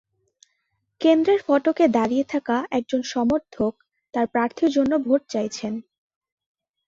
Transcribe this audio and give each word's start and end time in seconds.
কেন্দ্রের 1.01 1.39
ফটকে 1.47 1.85
দাঁড়িয়ে 1.87 2.25
থাকা 2.29 2.57
একজন 2.71 3.01
সমর্থক 3.13 3.73
তাঁর 4.13 4.25
প্রার্থীর 4.27 4.69
জন্য 4.71 4.91
ভোট 4.99 5.21
চাইছেন। 5.29 5.73